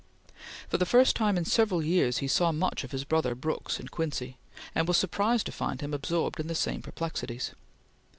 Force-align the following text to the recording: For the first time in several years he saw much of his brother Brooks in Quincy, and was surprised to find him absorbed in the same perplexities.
For 0.67 0.79
the 0.79 0.85
first 0.87 1.15
time 1.15 1.37
in 1.37 1.45
several 1.45 1.83
years 1.83 2.17
he 2.25 2.27
saw 2.27 2.51
much 2.51 2.83
of 2.83 2.91
his 2.91 3.03
brother 3.03 3.35
Brooks 3.35 3.79
in 3.79 3.87
Quincy, 3.89 4.39
and 4.73 4.87
was 4.87 4.97
surprised 4.97 5.45
to 5.45 5.51
find 5.51 5.79
him 5.79 5.93
absorbed 5.93 6.39
in 6.39 6.47
the 6.47 6.55
same 6.55 6.81
perplexities. 6.81 7.51